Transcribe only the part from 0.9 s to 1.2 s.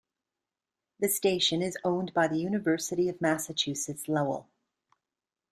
The